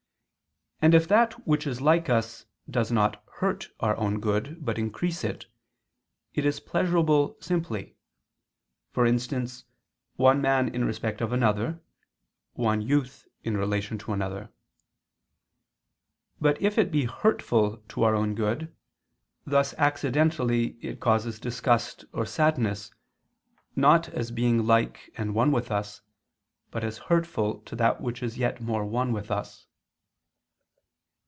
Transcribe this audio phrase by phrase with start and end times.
[0.83, 5.23] And if that which is like us does not hurt our own good, but increase
[5.23, 5.45] it,
[6.33, 7.97] it is pleasurable simply;
[8.89, 9.65] for instance
[10.15, 11.79] one man in respect of another,
[12.53, 14.51] one youth in relation to another.
[16.39, 18.75] But if it be hurtful to our own good,
[19.45, 22.89] thus accidentally it causes disgust or sadness,
[23.75, 26.01] not as being like and one with us,
[26.71, 29.67] but as hurtful to that which is yet more one with us.